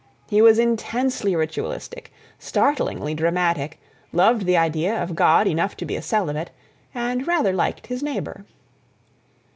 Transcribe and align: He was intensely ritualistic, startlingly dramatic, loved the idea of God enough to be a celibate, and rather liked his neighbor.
He 0.31 0.41
was 0.41 0.57
intensely 0.57 1.35
ritualistic, 1.35 2.11
startlingly 2.39 3.13
dramatic, 3.13 3.79
loved 4.11 4.47
the 4.47 4.57
idea 4.57 4.95
of 4.99 5.13
God 5.13 5.45
enough 5.45 5.77
to 5.77 5.85
be 5.85 5.95
a 5.95 6.01
celibate, 6.01 6.49
and 6.91 7.27
rather 7.27 7.53
liked 7.53 7.85
his 7.85 8.01
neighbor. 8.01 8.43